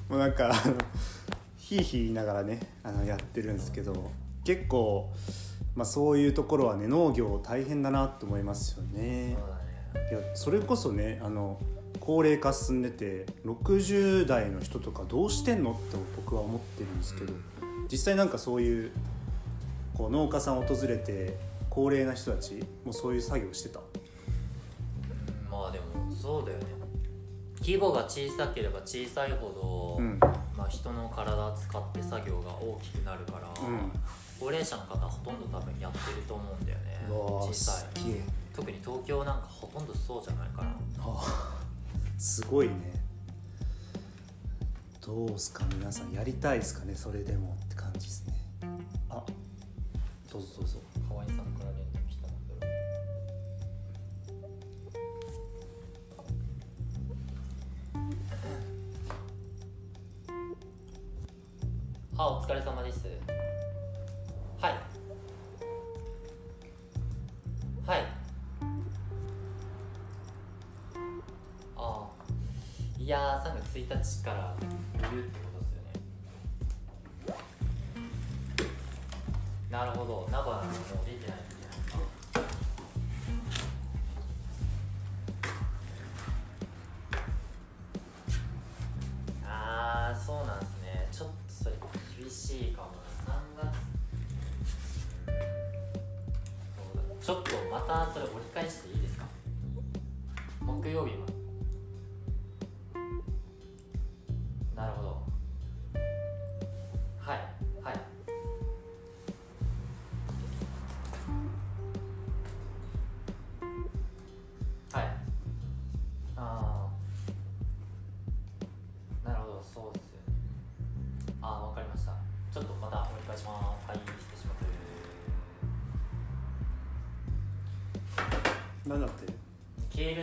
[0.08, 0.74] もうなんかあの
[1.56, 4.10] ヒーヒー言いながらねあのやってるんですけど
[4.44, 5.08] 結構、
[5.74, 9.36] まあ、そういうところはね農業大変だなと思いますよね。
[10.10, 11.58] いやそれこそねあの
[12.00, 17.32] 高齢化進んでて60代の人とかどうしてんのって僕は思ってるんですけど、
[17.90, 18.90] 実際なんかそういう
[19.94, 21.36] こう農家さん訪れて
[21.70, 23.78] 高齢な人たちもそういう作業してた。
[23.78, 24.02] うん
[25.50, 26.64] まあでもそうだよね。
[27.60, 30.18] 規模が小さければ小さいほど、うん。
[30.56, 33.92] まあ、人の体を使って作業が大きくなるから、うん
[34.42, 37.84] 高齢者の方はほとんど多分やってると思うんだよね小さい
[38.52, 41.62] 特に東京なんかほとんどそうじゃないかなあ。
[42.18, 42.92] すごいね。
[45.00, 46.12] どうすか皆さん。
[46.12, 48.34] やりたいですかねそれでもって感じですね。
[49.08, 49.24] あ
[50.30, 50.78] どうぞどうぞ。
[51.08, 52.72] 河合さんから連絡来たんだろ
[62.16, 63.21] あお疲れ様です
[73.12, 76.00] やー3月1日から売るってことですよね。
[79.70, 80.26] なるほど。
[80.32, 80.72] 菜花もう
[81.04, 81.36] 出てない。
[81.36, 82.00] んじゃないか
[89.46, 91.06] あそうなんですね。
[91.12, 91.76] ちょっとそれ
[92.18, 92.88] 厳しいかも
[93.28, 93.34] な。
[93.66, 93.70] 3
[97.20, 97.26] 月。
[97.26, 99.26] ちょっとまたそれ折り返していいですか？
[100.62, 101.31] 木曜日は。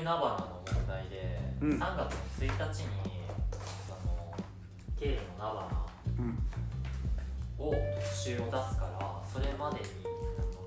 [0.10, 1.70] ケールナバナの問題で、うん。
[1.78, 2.88] 3月の1日に
[3.90, 4.34] あの
[5.00, 5.86] ケールのナバナ
[6.18, 6.34] うん
[7.60, 10.58] を特集を出すからそれまでにあの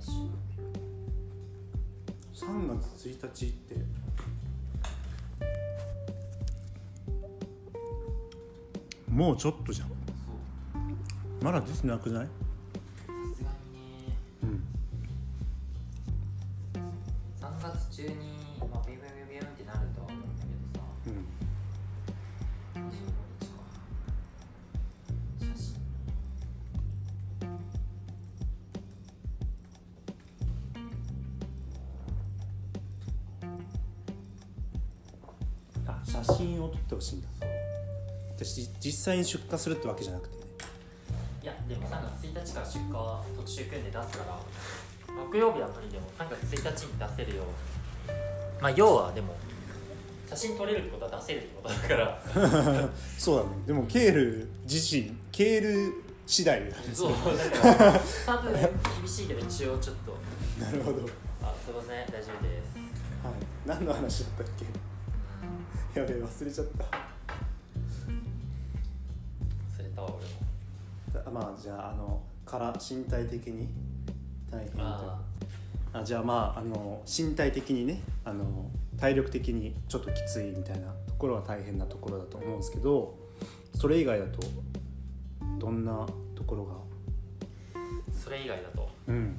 [0.00, 0.10] 来週
[2.46, 3.76] 3月1日って。
[9.10, 9.88] もうちょっとじゃん。
[11.42, 12.28] まだ出てなくない？
[17.92, 18.08] 中に、
[18.58, 20.86] まあ、ビュンビュンビュンビュンってなるとは思うんだけどさ。
[21.06, 21.12] うん
[22.74, 22.88] 25
[23.38, 23.46] 日
[35.86, 37.28] か写真あ写真を撮ってほしいんだ。
[38.36, 40.42] 私実際に出荷するってわけじゃなくてね。
[41.42, 44.38] いやでも3月1日から出荷は特集組んで出すから
[45.30, 47.81] 木曜日は無理でも3月1日に出せるように
[48.62, 49.34] まあ要はでも
[50.30, 52.88] 写真撮れるってことは出せるってことだから。
[53.18, 53.48] そうだね。
[53.66, 55.92] でもケール自身ケール
[56.26, 56.74] 次第だね。
[56.94, 57.12] そう。
[57.12, 58.52] だから多分
[59.00, 60.16] 厳しいけど一応ちょっと。
[60.64, 61.02] なるほど。
[61.02, 61.10] はい
[61.42, 62.06] あすいません。
[62.06, 62.78] 大丈夫です。
[63.66, 64.46] 何の話だったっ
[65.92, 66.00] け？
[66.00, 66.84] やべえ忘れちゃった。
[69.76, 70.08] 忘れたわ
[71.12, 71.26] 俺も。
[71.26, 73.68] あまあじゃああのから身体的に
[74.50, 75.20] 大変とあ
[75.92, 83.18] あじゃあまああの身体的にねあの体力的にちょっときついみたいなところは大変なところだと思うんですけど
[83.74, 84.40] それ以外だと
[85.58, 86.74] どんなところが？
[88.12, 88.88] それ以外だと？
[89.08, 89.36] うん。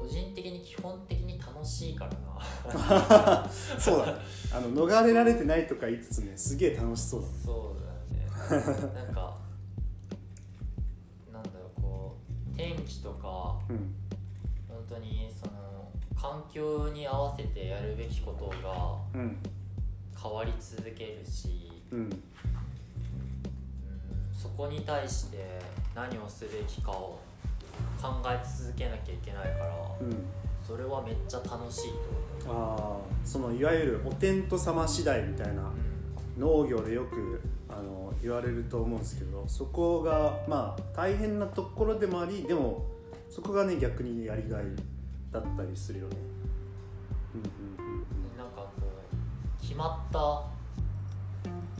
[0.00, 3.48] 個人的に基本的に楽しいからな。
[3.78, 4.06] そうだ。
[4.06, 4.12] ね
[4.54, 7.26] あの逃れられてないとか言いつつねすげえ楽しそうだ。
[7.28, 8.94] ねそうだよね。
[8.94, 9.36] なんか
[13.00, 13.94] とかうん。
[14.68, 15.52] 本当にその
[16.20, 19.36] 環境に合わせてやるべきことがうん。
[20.20, 21.98] 変わり続けるし、うん。
[21.98, 22.10] うん、
[24.32, 25.60] そこに対して
[25.94, 27.18] 何をすべきかを
[28.00, 30.24] 考え続けなきゃいけないから、うん。
[30.66, 31.92] それはめっちゃ楽しい
[32.44, 35.62] とああそのいわゆるお天道様次第みたいな
[36.38, 37.40] 思う、農業でよく
[37.72, 42.86] あの言われると思うんですけどそこがまあ大変なところでもありでも
[43.30, 44.64] そこがね逆にやりがい
[45.30, 46.16] だったりするよね。
[47.34, 50.44] うんうんうん、なんかこう決まった、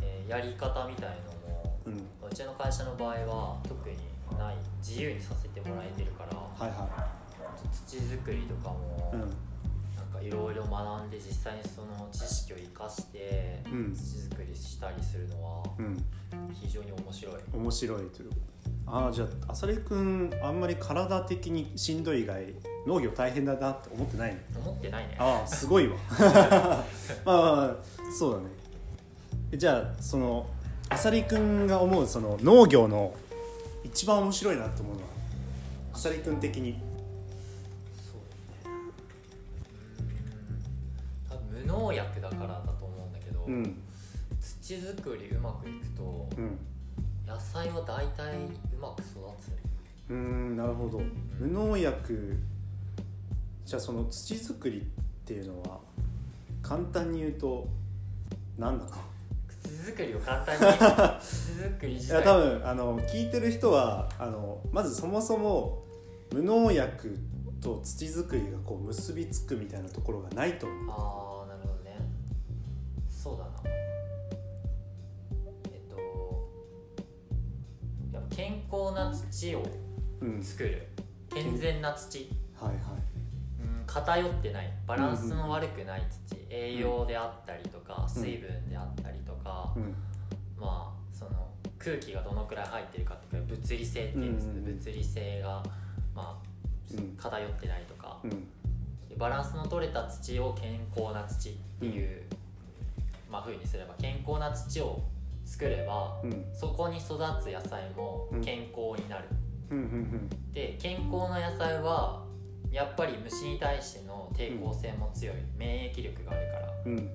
[0.02, 1.92] えーやり方みたいのもうん
[2.26, 3.96] うちの会社の場合は特に
[4.38, 7.07] ない自由にさせてもらえてるからはいは
[7.87, 9.16] 土作りとかもい。
[9.16, 9.52] うん
[10.23, 13.95] いろいろ学んで実際にその知識を生かしてうん。
[13.95, 16.05] 土作りしたりするのはうん。
[16.55, 17.35] 非常に面白い。
[17.53, 18.31] 面白いという。
[18.87, 22.45] ああじゃあ浅利君あんまり体的にしんどい以外
[22.87, 24.61] 農業大変だなって思ってないの？
[24.61, 25.17] 思ってないね。
[25.19, 25.97] ああすごいわ。
[27.25, 27.77] まあまあまあ
[28.19, 28.45] そうだね。
[29.57, 30.47] じゃあその
[30.89, 33.15] 浅利君が思うその農業の
[33.85, 35.09] 一番面白いなと思うのは
[35.95, 36.81] 浅利君的に
[41.73, 43.83] 農薬だからだと思うんだけど、うん。
[44.41, 46.59] 土作りうまくいくとうん。
[47.27, 49.53] 野菜は大体うまく育つ
[50.11, 51.01] うーんなるほど。
[51.39, 52.37] 無農薬
[53.65, 54.83] じゃあその土作りっ
[55.25, 55.79] ていうのは
[56.63, 57.67] 簡単に言うと
[58.59, 58.95] 何だろう
[59.69, 60.61] 土作りを簡単に？
[61.23, 65.83] 土作りいや多分あの聞いてる人はあのまずそもそも
[66.33, 67.17] 無農薬
[67.61, 71.32] と土作りがこう結びつくみたいなところがないと思う
[78.35, 79.62] 健康な土を
[80.21, 80.42] うん。
[80.42, 80.88] 作る
[81.33, 82.31] 健全な土。
[82.59, 82.77] はいはい。
[82.77, 84.72] うん偏ってない。
[84.87, 89.95] バランスの悪くない土、栄養であったりとか、水分であったりとか、うん。
[90.59, 94.47] まあその空気がどのくらい入ってるかっていうか物理性っていうんです。
[94.49, 95.62] け物理性が
[96.14, 97.16] まあうん。
[97.16, 98.49] 偏ってないとか、うん。
[99.18, 102.22] バランスの取れた土を健康な土っていう、
[103.30, 105.03] まあ風にすれば健康な土を
[105.53, 106.44] 作れば、うん。
[106.55, 109.24] そこに育つ野菜も健康になる、
[109.70, 112.24] うんうんで健康な野菜は
[112.70, 116.72] やっぱり虫に対しての抵抗性も強い、免疫力があるから。
[116.86, 116.92] うん。
[116.92, 117.11] うん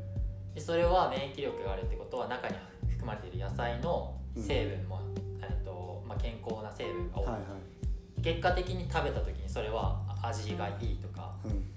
[0.53, 2.55] でそれは免疫力があるってことは中に
[2.89, 4.99] 含まれている野菜の成分も、
[5.39, 7.39] えっとまあ、健康な成分が多い、はいは
[8.17, 8.21] い。
[8.23, 11.76] 結果的に食べた時にそれは味がいいとか、うん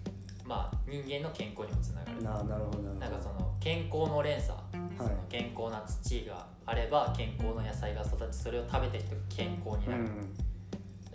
[0.51, 2.23] まあ、人間の健康にもつながる。
[2.25, 2.95] ななるほどなるほど。
[2.95, 4.59] なんかその健康の連鎖、
[4.99, 10.35] その健康な土があれば健康の野菜が育ちそれを食べてる人が健康になる、うん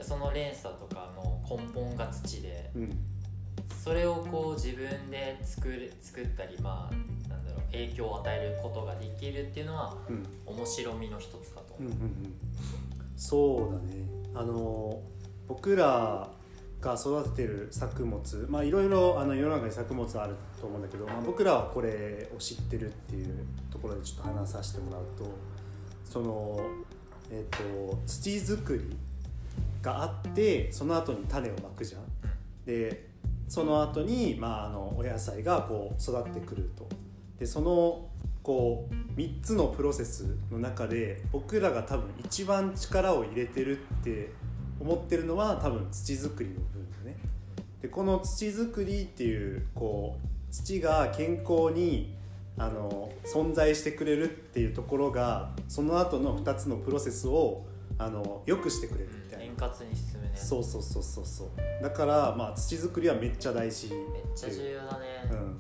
[0.02, 2.98] その連鎖とかの根本が土でうん。
[3.84, 10.26] それをこう自分で作る作ったりまあなんだろう影響を与えることができるっていうのはうん。
[10.46, 12.36] 面白みの一つだと思う、うんうんうん。
[13.16, 14.06] そうだね。
[14.34, 15.02] あの
[15.48, 16.30] 僕ら
[16.86, 25.32] が育ててる作物まあいろいろあの世の中に作物あると思うんだけど、まあ、僕らはこれを知ってるっていうところでちょっと話させてもらうと
[26.04, 26.60] その
[27.32, 28.96] えっ、と土作り
[29.82, 32.02] があってその後に種をまくじゃん。
[32.66, 33.10] で
[33.48, 36.88] その後にまああのお野菜がこう育ってくると。
[37.40, 38.08] でその
[38.44, 44.30] こう3つのプロセスの中で僕らが多分一番力を入れてるって
[44.80, 47.18] 思ってるのは多分土作りの部分だね。
[47.82, 52.14] でこの土作りっていうこう土が健康に
[52.58, 57.66] あの存在してくれるっていうところがその後の2つのプロセスを
[57.98, 59.46] あの良くしてくれるみたいな。
[59.46, 59.52] 円。
[59.58, 60.32] 滑に進むね。
[60.36, 61.84] そうそうそうそうそう。
[61.84, 64.00] だからまあ土作りはめっちゃ大事めっ
[64.36, 65.58] ちゃ重要だね、うん。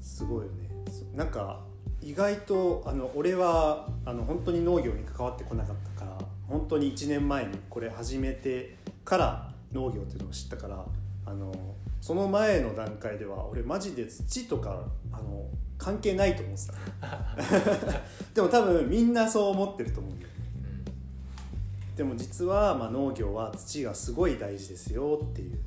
[0.00, 0.68] すごいよね。
[0.90, 1.60] そなんか
[2.02, 6.18] 意外とあの俺はあの本当に農業に関わってこなかったから
[6.48, 10.84] 本当に1年前にこれ始めてから農業っていうのを知ったから
[11.26, 11.52] あの
[12.00, 15.46] その前の段階では俺マジで土とかあの
[15.78, 16.74] 関係ないと思ってた。
[18.34, 20.32] でも多分みんなそう思ってると思うんだよ。
[21.88, 21.96] うん。
[21.96, 25.58] でも実は、まあ、農業は土がすごい大事ですよっていう、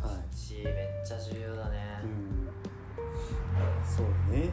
[0.00, 0.34] はい。
[0.34, 2.48] 土めっちゃ重要だね、うん、
[3.84, 4.50] そうね。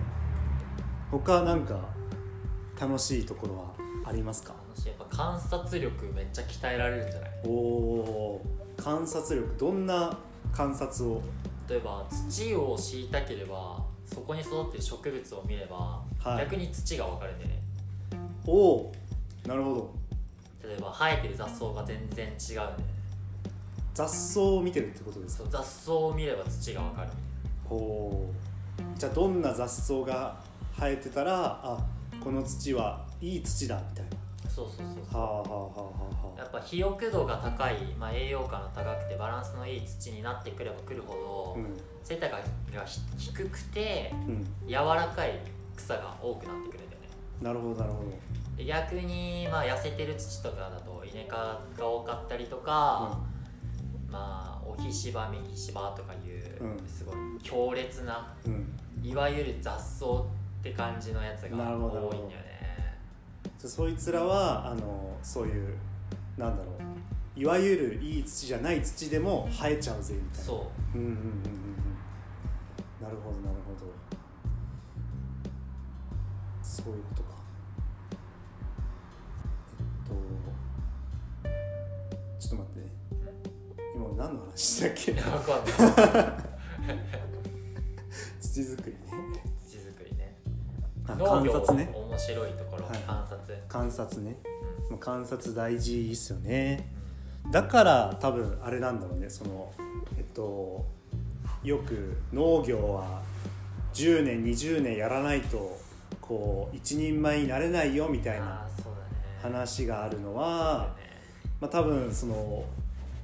[1.12, 1.90] 他なんか
[2.80, 3.74] 楽しいところは
[4.06, 4.54] ありますか？
[4.54, 7.32] 楽しいやっぱ観察力めっちゃ鍛えられるんじゃない？
[7.46, 8.82] おおー。
[8.84, 10.18] 観察力どんな
[10.54, 11.22] 観察を？
[11.70, 16.46] 例えば土を知りたければそこに育ってる植物を見れば、はい。
[16.46, 17.60] 逆に土が分かるんだよね。
[18.48, 18.92] おお
[19.46, 19.94] なるほど。
[20.68, 22.76] 例えば生えてる雑草が全然違うんだよね。
[23.94, 25.50] 雑草を見てるってことですか？
[25.50, 27.10] 雑草を見れば土が分かる
[27.68, 30.40] ほうじゃあどんな雑草が
[30.78, 31.86] 生えてたらあ
[32.24, 34.06] この土はいい土だみたい
[34.50, 35.14] そうそうそうそう。
[35.14, 41.78] なはあはあはあはやっぱ肥沃度が高い、まあ、栄養価の高くてバランスのいい土になってくればくるほど、うん。
[42.04, 44.44] 背高がひ低くてうん。
[44.68, 45.40] 柔らかい
[45.76, 47.08] 草が多くなってくるんだよね。
[47.42, 48.10] なるほどなるほど。
[48.58, 53.18] で逆に、まあ、痩せてる土とかだと稲科が多かったりとか、
[54.10, 56.88] まあおひしばみひしばとかいう、うん。
[56.88, 58.80] すごい強烈なうん。
[59.02, 60.26] いわゆる雑草っ
[60.62, 62.49] て感じのやつがなるほど多いんだよね
[63.68, 65.78] そいつらはあのそういう
[66.38, 70.46] なんだろういわゆるいい土じゃない土でも生えちゃうぜみたいな。
[70.46, 70.98] そう。
[70.98, 71.34] うんうんうんうんうん。
[73.02, 73.92] なるほどなるほど。
[76.62, 77.30] そういうことか。
[79.80, 80.14] えっと
[82.40, 82.80] ちょっと待って。
[82.82, 82.86] ね
[83.96, 85.12] 今俺何の話したっけ？
[85.14, 86.36] いやわかんない。
[88.42, 88.96] 土作り
[91.16, 91.92] 農業観察ね。
[91.94, 92.98] 面白いところ、はい。
[93.00, 94.38] 観察、観察ね。
[94.88, 96.92] うまあ観察大事ですよね。
[97.52, 99.30] だから多分あれなんだろうね。
[99.30, 99.72] その
[100.18, 100.86] えっと
[101.64, 103.22] よく農業は
[103.94, 105.78] 10年20年やらないと
[106.22, 108.68] こう一人前になれないよみたいあな
[109.42, 110.96] 話があるのは
[111.60, 112.64] まあ、多分その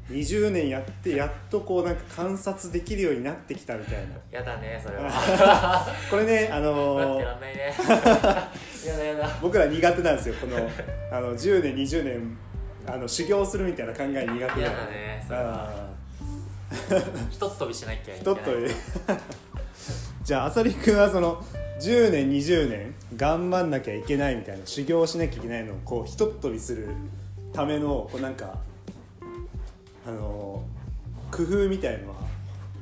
[0.10, 4.16] 20年やってやっとこうなんか観察できるようになってきたみたいな。
[4.32, 5.88] やだねそれは。
[6.12, 7.74] これねあの待ってらんないね。
[8.88, 9.30] やだやだ。
[9.42, 10.58] 僕ら苦手なんですよこの
[11.12, 12.38] あの10年20年
[12.88, 15.70] あの修行するみたいな考え苦手だ嫌だねそれは。
[15.72, 15.96] あ
[17.32, 18.20] ひとっ飛びしなきゃいーけない。
[18.20, 18.68] ひとっとり
[20.24, 21.44] じゃああさりくんはその
[21.80, 26.90] 10年20年頑張んなきゃいけないみたいな修行しなきゃいけないのをこうひとっ飛びする
[27.54, 28.58] ためのこうなんか
[30.06, 30.64] あの
[31.32, 32.16] 工夫みたいのは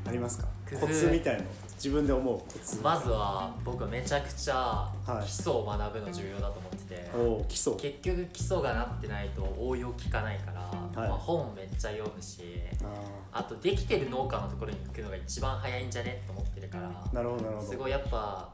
[0.07, 0.47] ありますか？
[0.79, 1.43] コツみたいの。
[1.75, 2.37] 自分で思う。
[2.39, 5.25] コツまずは僕はめちゃくちゃはい。
[5.25, 7.73] 基礎を学ぶの重要だと思ってて、おー基礎。
[7.73, 11.09] 結局基礎がなってないと応用効かないから、い。
[11.09, 12.41] まあ、本めっちゃ読むし
[13.33, 16.21] ああとできてる農家のところに行くのが一番早いんじゃね？
[16.25, 17.69] と思ってるからーなるほどなるほど。
[17.69, 18.49] すごいやっぱ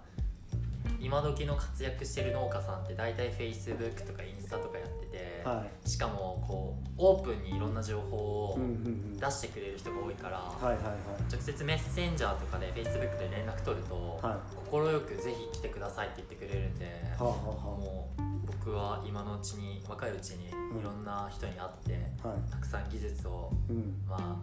[1.00, 4.88] 今時の活躍してる農家さんって大体 Facebook とかインスタとかやっ
[5.20, 9.18] てて、はしかもこうオープンにいろんな情報をうんうんうん。
[9.20, 14.40] 出してくれる人が多いから、直接メッセンジャーとかで Facebook で連絡取るとは
[14.72, 16.86] 快くぜひ来てくださいって言ってくれるんで、
[17.18, 20.52] はあはあはもう僕は今のうちに若いうちにい
[20.84, 22.52] ろんな人に会って、あはい。
[22.52, 23.96] たくさん技術をうん。
[24.08, 24.36] まあ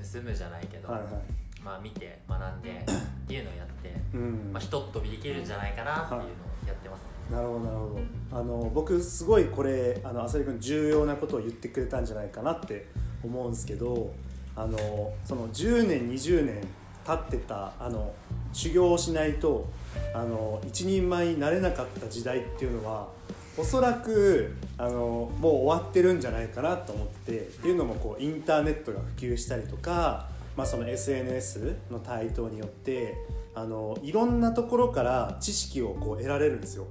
[0.00, 1.10] 盗むじゃないけど、はいはい。
[1.62, 4.50] まあ見て学んで っていうのをやって、うん。
[4.52, 6.26] まあ、ひとっ飛びできるんじゃないかなっていうのを
[6.66, 8.00] やってますね、なるほどなるほ
[8.32, 12.86] どあの僕すごいこれあの浅利君重要なことを言ってくれたんじゃないかなって
[13.22, 14.12] 思うんですけど
[14.56, 16.66] あのその10年20年
[17.06, 18.12] 経ってたあの
[18.52, 19.68] 修行をしないと
[20.14, 23.08] あの一人前になれなかった時代っていうのは
[23.56, 33.16] おそらくあのもう終わってるんじゃないかなと思ってっていうのもこうインターネットが普及したりとか、まあ、その SNS の台頭によって
[33.54, 36.86] あのいろんなところから知識をこう得られるんですよ。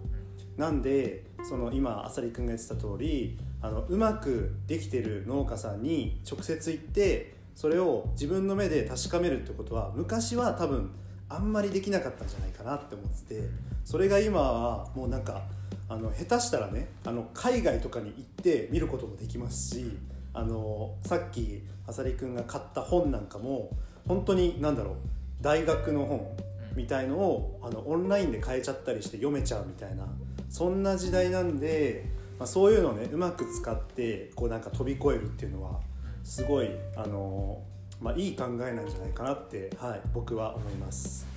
[0.60, 10.92] なんでその今あさりくんが言ってた通りあのうまくできてる農家さんに直接行ってそれを自分の目で確かめるってことは昔は多分
[11.30, 13.42] あんまりできなかったんじゃないかなって思ってて
[13.86, 15.44] それが今はもうなんか
[15.88, 19.98] あの下手したらねあの海外とかに行って見ることもできますし
[20.34, 23.70] あのさっきあさりくんが買った本なんかも
[24.10, 24.96] 本当に何だろう
[25.40, 26.28] 大学の本
[26.76, 30.06] みたいのをあのオンラインで買えちゃったりして読めちゃうみたいな
[30.50, 32.06] そんな時代なんで、
[32.38, 35.80] まあ、そういうのをねうまく使ってこうなんか飛び越えるっていうのは
[36.24, 37.62] すごいあの、
[38.02, 41.28] まあ、いい考えなんじゃないかなって、はい、僕は思います。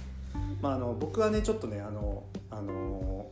[0.61, 3.27] まあ、あの僕はねちょっとねあのあの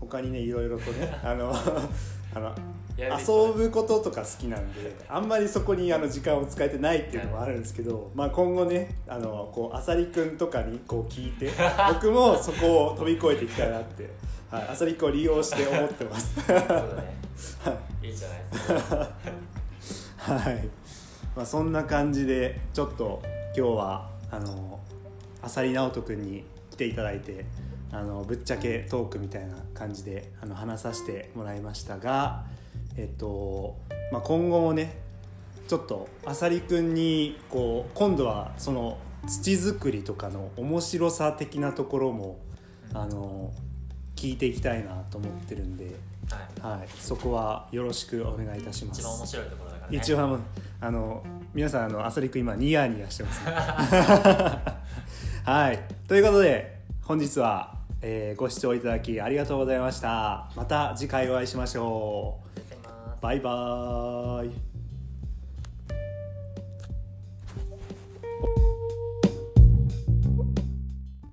[0.00, 1.52] 他にねいろいろとね あの
[2.34, 2.54] あの
[2.96, 11.50] 遊ぶこととか好きなんであんまりそこにあの時間を使えてないっていうのもあるんですけど、まあ、今後ねあのこうあさりくんとかにこう聞いて
[11.92, 14.08] 僕もそこを飛び越えていきたいなって、
[14.54, 16.34] はい、あさりくんを利用して思ってます。
[16.46, 17.16] そうだね。
[18.02, 18.08] い。
[18.10, 20.32] いじゃないですか。
[20.32, 20.68] はい、
[21.34, 23.20] まあ、そんな感じでちょっと
[23.56, 24.78] 今日はあの
[25.42, 27.46] あさり直人くんに来ていただいて
[27.90, 32.44] あのぶっちゃけトークみたいな感じであの話させてもらいましたが、
[32.96, 33.76] えっと
[34.12, 34.96] まあ、今後もね
[35.66, 42.38] ちょっとあさりくんにこう今度はその土作りとかの面白さ的なところも
[42.92, 43.52] あの
[44.24, 45.84] 聞いていきたいなと思ってるんで、
[46.62, 46.78] はい。
[46.78, 49.00] はい、そこはよろしくお願いいたします。
[49.00, 49.98] 一番面白いところだからね。
[49.98, 50.38] 一応
[50.80, 51.22] あの
[51.52, 53.52] 皆さんあのあさりくん今ニヤニヤしてます、ね、
[55.44, 55.78] はい。
[56.08, 60.50] ということで本日は、えーご視聴いただきありがとうございました。
[60.56, 62.38] また次回お会いしましょ
[63.18, 63.22] う。
[63.22, 64.73] バイバーイ